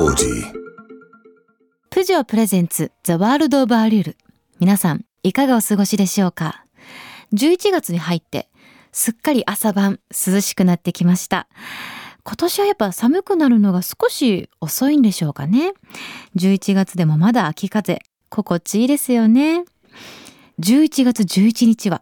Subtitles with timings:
[0.00, 0.46] Audi.
[1.90, 4.16] プジョープレゼンツザワールドオブアリュール。
[4.58, 6.64] 皆さんいかがお過ごしでしょうか
[7.34, 8.48] ？11月に入って
[8.92, 11.48] すっかり朝晩涼しくなってきました。
[12.24, 15.74] 今年はやっぱ寒くなるのが少し遅いんでしょうかね
[16.34, 17.98] ？11月でもまだ秋風
[18.30, 19.64] 心地いいですよね。
[20.60, 22.00] 11月11日は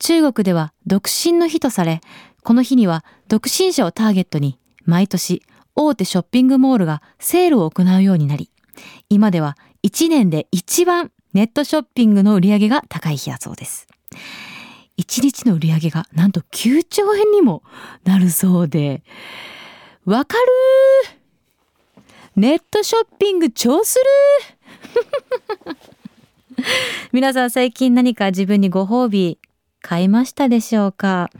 [0.00, 2.02] 中国では独身の日とされ
[2.44, 5.42] この日には独身者をターゲットに毎年
[5.74, 8.50] 大手ショッピングモールがセールを行うようになり
[9.08, 13.86] 今では1年で一番ネットショッピングの売り上げが高い日だそうです。
[14.98, 17.62] 1日の売り上げがなんと9兆円にも
[18.04, 19.02] なるそうで、
[20.04, 21.18] わかる
[22.36, 23.98] ネットショッピング超す
[24.96, 26.64] る
[27.12, 29.38] 皆さん最近何か自分にご褒美
[29.80, 31.30] 買いましたでしょうか？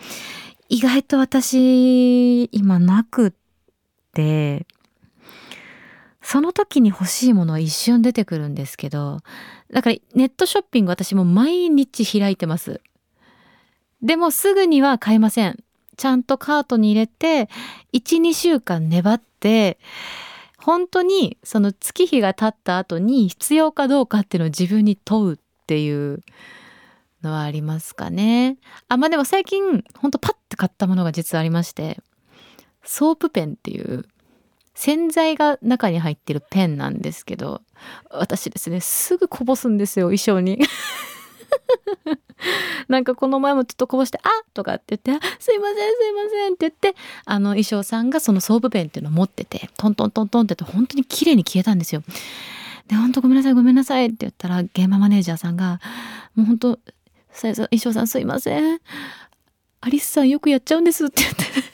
[0.70, 3.41] 意外と私今なくて。
[6.20, 9.20] その時に欲しいものは一瞬出てくるんですけど
[9.72, 12.80] だからネットショッピング私も毎日開いてます。
[14.02, 15.62] でもすぐには買えません。
[15.96, 17.48] ちゃんとカートに入れて
[17.92, 19.78] 12週間粘って
[20.58, 26.20] 本当にその月日が経った後に必要かどうかっていうのを自分に問うっていう
[27.22, 28.58] のはありますかね。
[28.88, 32.00] あまあでも最近本当パッて買ったものが実はありまして。
[32.84, 34.04] ソープペンっていう
[34.74, 37.62] 洗剤が中に入ってるペンなんですけど
[38.10, 40.58] 私ですねすぐこぼすんですよ衣装に。
[42.88, 52.02] なんかこの前もちょっとこぼして「あとかって言って「すいませんすいません」って言ってあの衣装さんがそのソープペンっていうのを持っててトントントントンって言って本当に綺麗に消えたんですよ。
[52.88, 55.80] で本当ごめんなさいごめんなさいって言ったら現場マネージャーさんが
[56.34, 56.78] もう本当
[57.30, 58.80] さ衣装さんすいません。
[59.80, 61.71] アリスさんよくやっちゃうんですって言って。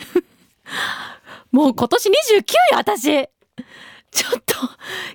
[1.53, 2.15] もう今年29よ
[2.75, 3.29] 私。
[4.11, 4.55] ちょっと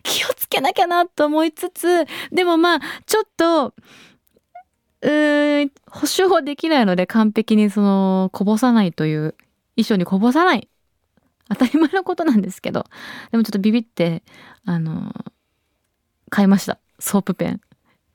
[0.03, 3.73] 気をつけなきゃなと思いつつでもまあちょっと
[5.01, 9.35] うーん保証はできないので完璧にそのこぼさないという
[9.75, 10.69] 衣装にこぼさない。
[11.49, 12.85] 当たり前のことなんですけど
[13.31, 14.23] でもちょっとビビって
[14.65, 15.11] あの
[16.29, 16.79] 買いました。
[16.99, 17.61] ソープペン。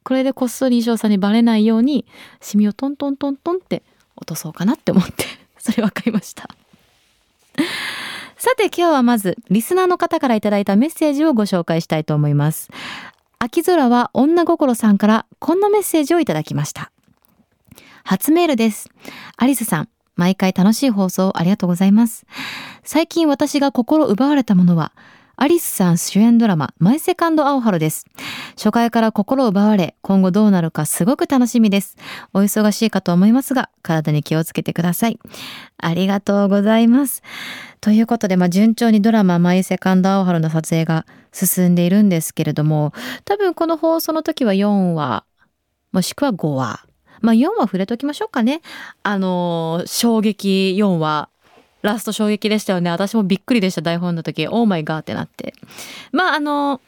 [0.02, 2.06] これでこっそり衣装さんにバレないように
[2.40, 3.82] シミをトントントントンって
[4.16, 5.24] 落とそうかなって思って
[5.58, 6.48] それは買いました。
[8.38, 12.70] さて今日はまずリスナーの方からいただいたメッセージをご紹介したいと思います。
[13.40, 16.92] 秋空は女心さんからこんなメッセージをいただきました。
[18.04, 18.90] 初メールです。
[19.36, 22.26] アリスさん毎回楽しい放送ありがとうございます。
[22.84, 24.92] 最近私が心奪われたものは
[25.40, 28.06] アリスさん主演ドラママイセカンドアオハルです。
[28.56, 31.96] 初回から心を奪われ今後どうなるかすごく楽しみです。
[32.34, 35.20] お忙しいかと思いますが体に気をつけてください。
[35.76, 37.22] ありがとうございます。
[37.80, 42.92] ということで、まあ、順調にドラマ「マイ・セカンド・アオハル」の撮影が進んでいるんですけれども
[43.24, 45.22] 多分この放送の時は4話
[45.92, 46.80] もしくは5話。
[47.20, 48.60] まあ4話触れときましょうかね。
[49.04, 51.28] あの衝撃4話
[51.82, 52.90] ラスト衝撃でしたよね。
[52.90, 54.46] 私もびっくりでした台本の時。
[54.48, 55.54] オーマイガーってなって。
[56.12, 56.80] まああの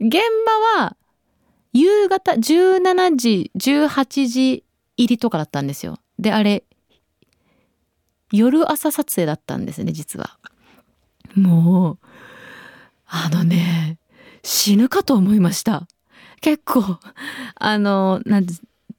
[0.00, 0.12] 現
[0.74, 0.96] 場は
[1.72, 4.64] 夕方17時18時
[4.96, 5.98] 入りとかだったんですよ。
[6.18, 6.64] であれ
[8.32, 10.38] 夜朝撮影だったんですね実は。
[11.34, 11.98] もう
[13.06, 13.98] あのね
[14.42, 15.86] 死ぬかと思いました。
[16.40, 16.98] 結構
[17.56, 18.54] あのなんて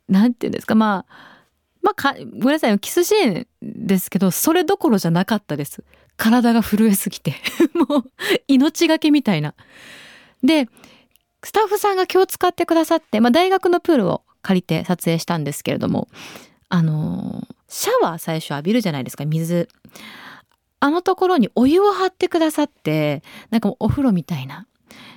[0.08, 0.76] なんていうんですか。
[0.76, 1.39] まあ
[1.82, 5.84] まあごめんなさいキスシーンですけどそれどころじゃなかったです。
[6.18, 7.36] 体が震えすぎて。
[7.74, 8.12] もう
[8.48, 9.54] 命がけみたいな。
[10.44, 10.68] で
[11.44, 16.10] スタッフさんが気を使ってくださって、まあ、大学のプールを借りて撮影したんですけれども
[16.68, 19.70] あのシャワー最初浴びるじゃないですか水。
[20.82, 24.66] あのところにお湯を張ってくださってなんかもうお風呂みたいな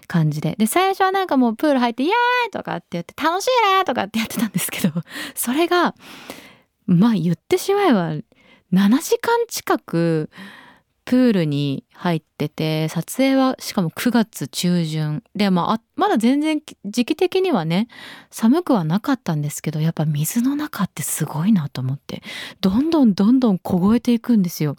[0.08, 0.56] 感じで。
[0.58, 3.48] で最初はなんかもうプール入って「イエーイ!」とかって言って「楽しい
[3.78, 4.92] ね!」とかってやってたんですけど
[5.34, 5.94] それが
[6.92, 8.22] まあ言ってしまえば7
[9.02, 10.30] 時間近く
[11.04, 15.22] プールに入ってて撮影はしかも9月中旬。
[15.34, 17.88] で、まあ、まだ全然時期的にはね
[18.30, 22.22] 寒くはなかったんですけどやっぱ水の中ってすごいなと思って。
[22.60, 24.76] どんどんどんどん凍えていくんですよ。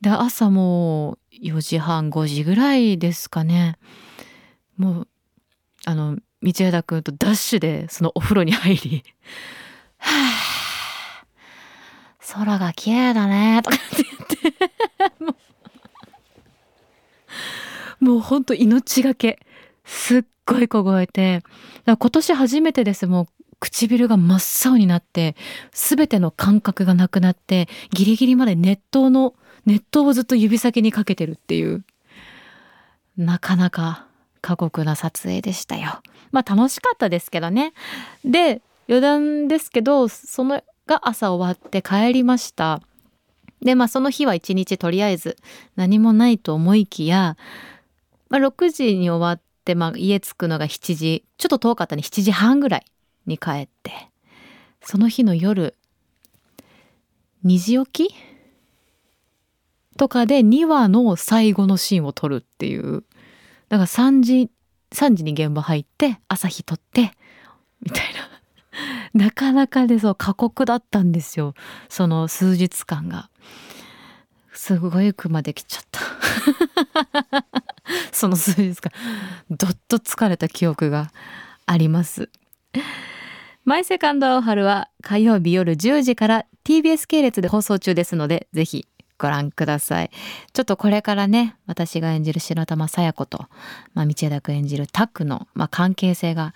[0.00, 3.78] で朝もう4時半5時ぐらいですかね。
[4.76, 5.08] もう
[5.86, 9.02] あの道枝君とダッシュでそのお風呂に入り
[9.98, 10.35] 「はあ
[12.32, 15.24] 空が綺麗だね」とかって言って。
[15.24, 15.36] もう。
[18.04, 19.38] もうほんと命がけ。
[19.84, 21.42] すっごい凍えて。
[21.86, 23.06] 今年初めてです。
[23.06, 23.26] もう
[23.58, 25.36] 唇が真っ青になって。
[25.72, 27.68] 全ての感覚がなくなって。
[27.90, 29.34] ギリギリまで熱湯の
[29.64, 31.84] 熱湯をずっと指先にかけてるっていう。
[33.16, 34.06] なかなか
[34.42, 36.02] 過酷な撮影でしたよ。
[36.32, 37.72] まあ楽しかったですけどね。
[38.24, 42.80] で余談ですけどそのが朝終わって帰りました。
[43.60, 45.36] でまあその日は一日とりあえず
[45.76, 47.36] 何もないと思いきや、
[48.28, 52.84] まあ、6時に終わって、まあ、家着くのが7時ちょっと遠かったね7時半ぐらい
[53.26, 53.92] に帰って
[54.82, 55.74] その日の夜
[57.44, 58.14] 2時起き
[59.96, 63.04] とかで2話の最後のシーンを撮るっていう
[63.68, 64.50] だから3時
[64.92, 67.12] 3時に現場入って朝日撮って
[67.82, 68.35] みたいな
[69.14, 71.54] なかなかでそう過酷だったんですよ。
[71.88, 73.30] その数日間が。
[74.52, 76.00] すごい熊できちゃった。
[78.12, 78.90] その数日間。
[79.50, 81.10] どっと疲れた記憶が
[81.66, 82.30] あります。
[83.64, 88.86] マイセカンドアオハルは火曜日夜10時から TBS 系列で放送中ですのでぜひ
[89.18, 90.10] ご覧ください。
[90.52, 93.46] ちょっとこれからね、私が演じる白玉さや子と、
[93.94, 96.54] まあ、道枝君演じるタックの、まあ、関係性が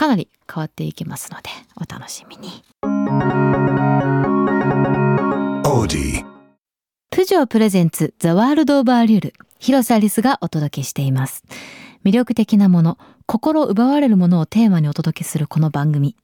[0.00, 2.64] かなり変わっていきますので、お楽しみに。
[7.10, 11.44] プジョープレゼンツザワールドオブアリュール広瀬アリスがお届けしています。
[12.02, 16.16] 魅力的なもの、心奪われるものをテーマにお届けするこの番組。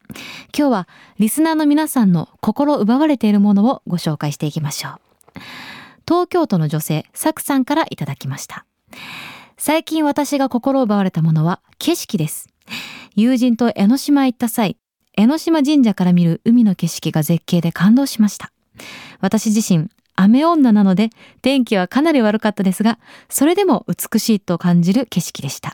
[0.56, 0.88] 今日は
[1.18, 5.00] リスナーの皆さんの心奪われているものをご紹介していきましょう。
[6.08, 8.64] 東京都の女性、サクさんからいただきました。
[9.58, 12.48] 最近私が心奪われたものは景色です。
[13.16, 14.76] 友人と江ノ島行った際、
[15.16, 18.52] 江ノ島神社から見る海の景色が絶景で感動しました。
[19.20, 21.08] 私自身、雨女なので
[21.40, 22.98] 天気はかなり悪かったですが、
[23.30, 25.72] それでも美しいと感じる景色でした。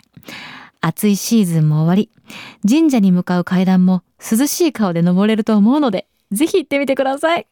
[0.80, 2.10] 暑いシーズンも終わり、
[2.68, 7.48] 神社に向かう階段も涼しい顔で登れると思うので、ぜひ行ってみてください。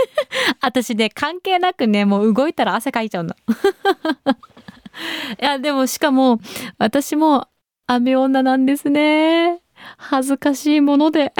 [0.60, 3.34] 私ね、関係なくね、もう動いたら汗かいちゃうの。
[5.40, 6.40] いや、でもしかも、
[6.76, 7.48] 私も
[7.92, 9.62] 雨女なんですね。
[9.96, 11.32] 恥ずかしいもので。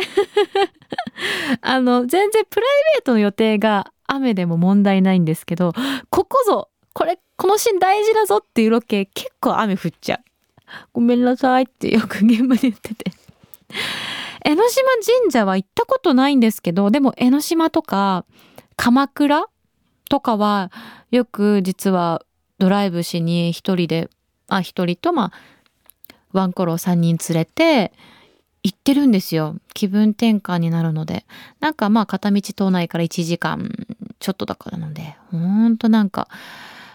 [1.62, 5.72] あの、全然プライベートの予定が雨でも問題ないんですけど、
[6.10, 10.24] ここぞ、これ、このシーン大事だぞっていうロケ結構雨降っちゃう。
[10.92, 13.12] ごめんなさいってよく現場で言ってて。
[14.44, 14.88] 江ノ島
[15.22, 18.24] 神社は行ったことないんですけど、でも江ノ島とか
[18.74, 19.46] 鎌倉
[20.08, 20.72] とかは
[21.12, 22.24] よく実は
[22.58, 24.10] ドライブしに一人で、
[24.48, 25.32] あ、一人とまあ、
[26.32, 27.92] ワンコロ3人連れて
[28.62, 29.56] 行ってるんですよ。
[29.74, 31.24] 気分転換になるので。
[31.60, 33.70] なんかまあ片道島内から1時間
[34.18, 36.28] ちょっとだからなので、ほんとなんか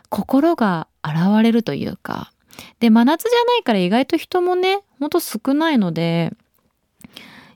[0.10, 2.32] 心が洗われるというか。
[2.80, 6.32] で、真夏じゃないから意外と人もね、ほんと少ないので、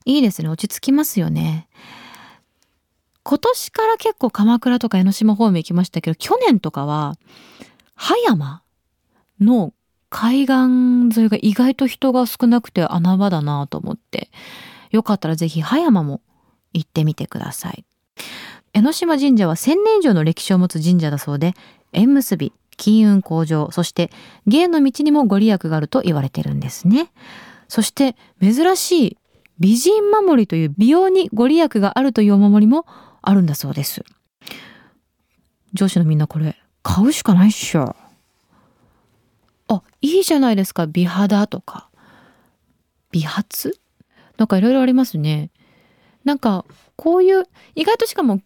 [0.05, 0.49] いいですね。
[0.49, 1.67] 落ち着きますよね。
[3.23, 7.15] 今年から結構鎌倉とか江ノ島方面行きましたけど、去年とかは、
[7.95, 8.63] 葉山
[9.39, 9.73] の
[10.09, 14.29] 海岸沿いが意外と人が少なくて穴場だなと思って、
[14.91, 16.21] よかったらぜひ葉山も
[16.73, 17.85] 行ってみてください。
[18.73, 21.53] 江ノ島神社は1000年以上の歴史を持つ神社だそうで、
[21.93, 24.09] 縁結び、金運向上、そして
[24.47, 27.11] 芸の道にもご利益があると言われてるんですね。
[27.67, 29.17] そして珍しい
[29.59, 32.85] 美人守りという美容にご利益があるというお守りも
[33.21, 34.03] あるんだそうです。
[35.73, 37.95] 上司のみんなこれ買うしかないっしょ。
[39.69, 40.87] あ、いいじゃないですか。
[40.87, 41.89] 美肌とか。
[43.11, 43.73] 美髪？
[44.37, 45.51] なんかいろいろありますね。
[46.23, 47.45] なんかこういう
[47.75, 48.41] 意外としかも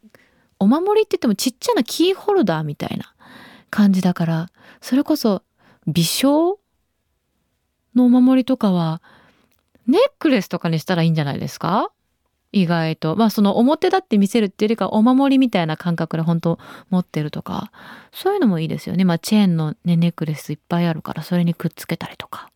[0.60, 3.14] お守りって言ってもちっちゃなキーホルダーみたいな
[3.70, 4.50] 感じだから
[4.80, 5.42] それこそ
[5.88, 6.56] 微笑
[7.96, 9.02] のお守りとかは
[9.88, 11.92] ネックレスとかにしたらいいんじゃないですか？
[12.54, 13.18] 意外と。
[13.18, 17.72] まあその表立って見せるっていうよりかお守りみたいな感覚で本当持ってるとか
[18.14, 19.04] そういうのもいいですよね。
[19.04, 22.50] まあチェーンの、ね、ネックレスいっぱいあるからそれにくっつけたりとか。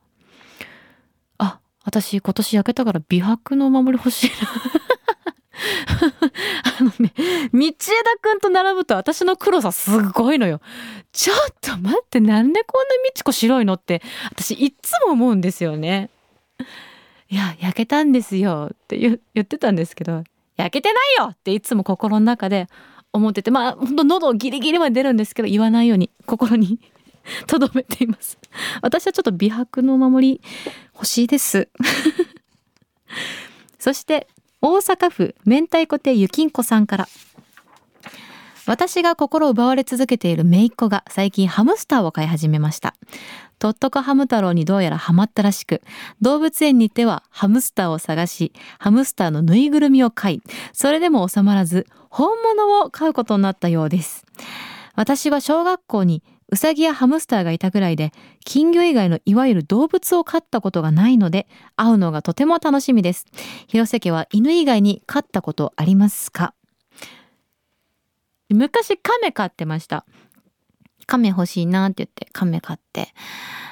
[1.40, 4.36] あ私今年焼けたから美白のお守り欲しいな。
[6.80, 7.12] あのね
[7.52, 7.74] 道枝
[8.22, 10.62] くんと並ぶと私の黒さすごいのよ。
[11.12, 16.12] ちょっと待ってなんでこんなみちこ白いのって私いっつも思うんですよね。
[17.30, 20.24] いや、焼けたんですよって言ってたんですけど、
[20.56, 22.68] 焼けてないよっていつも心の中で
[23.14, 26.80] 思ってて、まあ、ほんと喉ギリギリまで出るんですけど、言わないように心に
[27.48, 28.38] 留めています。
[28.82, 30.42] 私はちょっと美白のお守り
[30.94, 31.70] 欲しいです。
[33.80, 34.28] そして、
[34.62, 37.08] 大阪府明太子亭ゆきんこさんから。
[38.68, 42.96] 私が心奪われ続けている姪っ子が最近ハムスターを飼い始めました。
[43.60, 45.82] とっとこハム太郎にどうやらハマったらしく、
[46.22, 50.42] 動物園に行ってはハムスターを探し、ハムスターのぬいぐるみを買い、
[50.74, 54.26] それでも収まらず、本物を買うことになったようです。
[54.96, 58.12] 私は小学校にウサギやハムスターがいたぐらいで、
[58.44, 61.48] 金魚以外のいわゆる動物を飼ったことがないので、
[61.78, 63.26] 会うのがとても楽しみです。
[63.68, 66.54] 広瀬家は犬以外に飼ったことありますか？
[68.50, 70.06] 昔亀飼ってました。
[71.06, 73.14] 亀欲しいなって言って亀買って。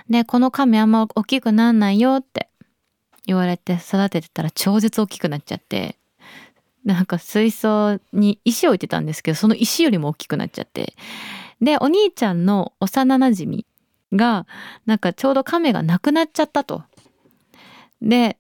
[0.10, 2.50] で、この亀あんま大きくなんないよって
[3.26, 5.98] 言われて育ててたら超絶大きくなっちゃって、
[6.84, 10.94] なんか水槽に石置いてたんですけど、その石よりも大きくなっちゃって。
[11.62, 13.64] で、お兄ちゃんの幼馴染
[14.14, 14.46] が、
[14.86, 16.84] なんかちょうど亀が亡くなっちゃったと。
[18.02, 18.38] で、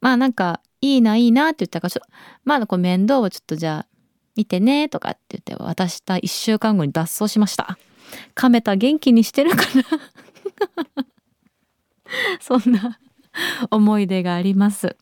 [0.00, 2.06] まあなんか、いいな、いいなって言ったから、
[2.44, 3.97] まあこう面倒をちょっとじゃあ
[4.38, 7.76] 見てねとかって言って渡した1週間後に脱走しました。
[8.36, 11.04] 亀田元気にしてるかな？
[12.40, 13.00] そんな
[13.72, 14.96] 思い出があります。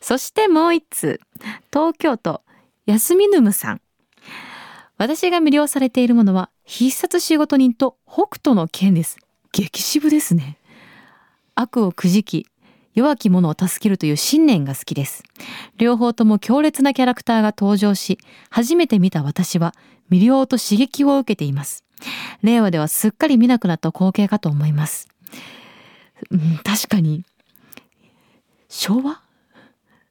[0.00, 1.20] そしてもう一通、
[1.70, 2.40] 東京都
[2.86, 3.82] 休みぬむさん。
[4.96, 9.18] 私が魅了されているものは必殺仕事人と北斗の剣です。
[9.52, 10.56] 激渋ですね。
[11.54, 12.46] 悪をくじき、
[12.94, 15.22] 弱き者を助けるという信念が好きです。
[15.76, 18.18] 両方とも強烈なキャラクターが登場し、
[18.50, 19.74] 初めて見た私は
[20.10, 21.84] 魅了と刺激を受けています。
[22.42, 25.08] 令和ではすっかり見なくなった光景かと思います。
[26.30, 27.24] うん、確かに、
[28.68, 29.22] 昭和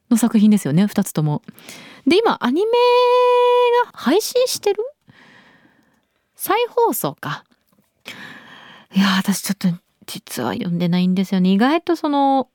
[0.09, 1.41] の作品ですよね、二つとも。
[2.07, 2.71] で、今、アニメ
[3.85, 4.83] が配信してる？
[6.35, 7.43] 再放送か。
[8.95, 9.67] いや私ちょっと
[10.09, 11.51] 実は読んでないんですよね。
[11.51, 12.49] 意外とその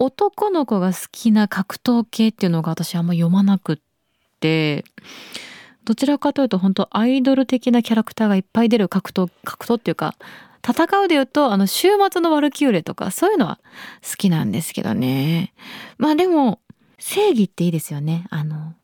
[0.00, 3.78] 男の子が好きな格闘系っていうのが私あんま読まなくっ
[4.40, 4.84] て
[5.84, 10.16] どちらかというと本当アイドル的なキャラクターがいっぱい出る格闘格闘っていうか
[10.68, 13.60] 戦うで言うとあの週末のワルキューレとかそういうのは
[14.02, 15.54] 好きなんですけどね。
[15.98, 16.60] まあでも
[16.98, 18.26] 正義っていいですよね。
[18.30, 18.74] あの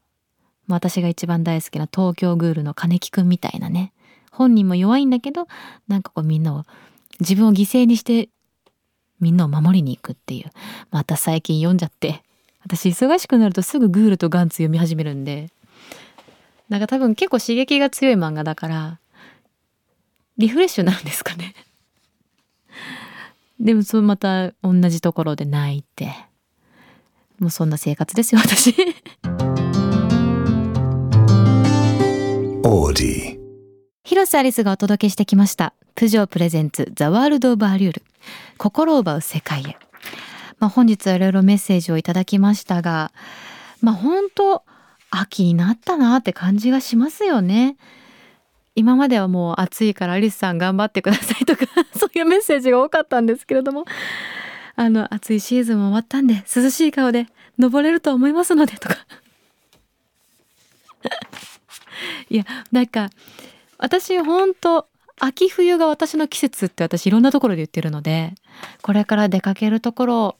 [0.68, 3.92] 私が一番大好きな東京グールの金木くんみたいなね。
[4.30, 5.46] 本人も弱いんだけど
[5.88, 6.64] なんかこうみんなを
[7.20, 8.28] 自分を犠牲にして
[9.20, 10.50] みんなを守りに行くっていう。
[10.90, 12.22] また最近読んじゃって。
[12.62, 15.50] 私忙しくなるとすぐグールとガンツ読み始めるんで。
[16.68, 18.98] なんか多分結構刺激が強い漫画だから
[20.38, 21.54] リフレッシュなんですかね。
[23.60, 26.12] でもそうまた同じところで泣いて。
[27.38, 28.74] もうそんな生活ですよ私。
[34.24, 35.74] 広瀬アリスがお届けしてきました。
[35.94, 38.02] プジョープレゼンツザワールドオブアリュール。
[38.56, 39.76] 心を奪う世界へ。
[40.58, 43.12] まあ、本日はいろいろメッセージをいただきましたが
[43.82, 44.62] まあ本当
[45.10, 47.76] 秋になったなって感じがしますよね。
[48.74, 53.84] 今まではもう暑いからアリスさん頑張ってくださいとか そういうメッセージが多かったんですけれども。
[54.76, 57.26] あの暑いシーズンも終わったんで涼しい顔で
[57.58, 58.96] 登れると思いますのでとか。
[62.30, 63.10] いやなんか
[63.84, 64.88] 私ほんと
[65.20, 68.32] 秋冬が私の季節って私いろんなところで言ってるので
[68.80, 70.36] これから出かけるところを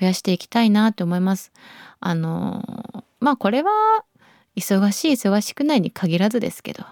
[0.00, 1.52] 増やしていきたいなって思います。
[2.00, 3.70] あのまあこれは
[4.56, 6.84] 忙しい忙しくないに限らずですけど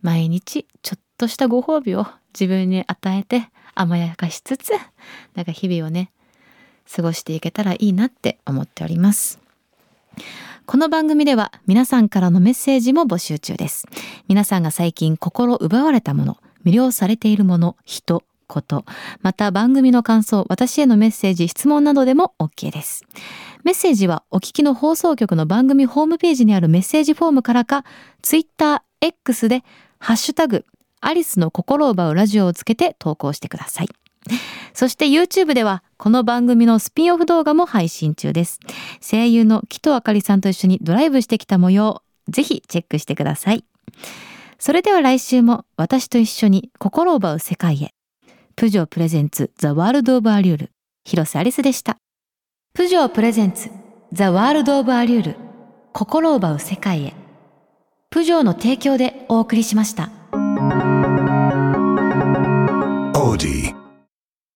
[0.00, 4.70] 毎日ちょっとしたご褒美を自分に与えて甘やかしつつ
[5.34, 6.12] なんか日々をね
[6.90, 9.38] 過ごしていけたらいいなって思っております。
[10.66, 13.86] この番組では皆さんからのメッセージも募集中です。
[14.28, 18.84] 皆さんが最近心奪われたもの、魅了されているもの、人、こと、
[19.22, 23.04] また番組の感想、私へのメッセージ、質問などでも OK です。
[23.64, 27.84] メッセージはお聞きの放送局の番組ホームページにあるメッセージフォームからか、
[28.22, 29.64] Twitter、X で、
[29.98, 30.64] ハッシュタグ、
[31.00, 33.88] アリスの心奪うラジオをつけて投稿してください。
[34.74, 38.58] そして YouTube ではこの番組のスピンオフ動画も配信中です。
[39.00, 43.64] 声優の木戸あかりさんと一緒にドライブしてきた模様、ぜひチェックしてください。
[44.58, 47.94] それでは来週も私と一緒に心を奪う世界へ。
[48.56, 50.72] プジョープレゼンツザワールドオブアリュール。
[51.04, 51.98] 広瀬アリスでした。
[52.74, 53.70] プジョープレゼンツ
[54.12, 55.36] ザワールドオブアリュール。
[55.92, 57.14] 心を奪う世界へ。
[58.10, 60.10] プジョーの提供でお送りしました。
[60.32, 63.81] オーディ